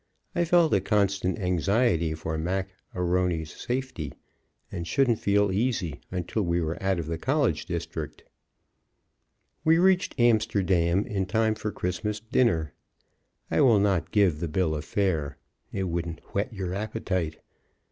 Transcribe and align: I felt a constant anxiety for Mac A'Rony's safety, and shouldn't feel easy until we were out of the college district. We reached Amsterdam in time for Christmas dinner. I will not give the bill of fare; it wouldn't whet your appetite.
I 0.33 0.45
felt 0.45 0.73
a 0.73 0.81
constant 0.81 1.37
anxiety 1.37 2.15
for 2.15 2.35
Mac 2.35 2.69
A'Rony's 2.95 3.51
safety, 3.53 4.11
and 4.71 4.87
shouldn't 4.87 5.19
feel 5.19 5.51
easy 5.51 6.01
until 6.09 6.41
we 6.41 6.59
were 6.59 6.81
out 6.81 6.97
of 6.97 7.05
the 7.05 7.19
college 7.19 7.67
district. 7.67 8.23
We 9.63 9.77
reached 9.77 10.19
Amsterdam 10.19 11.05
in 11.05 11.27
time 11.27 11.53
for 11.53 11.71
Christmas 11.71 12.19
dinner. 12.19 12.73
I 13.51 13.61
will 13.61 13.79
not 13.79 14.09
give 14.09 14.39
the 14.39 14.47
bill 14.47 14.73
of 14.73 14.85
fare; 14.85 15.37
it 15.71 15.83
wouldn't 15.83 16.21
whet 16.33 16.51
your 16.51 16.73
appetite. 16.73 17.37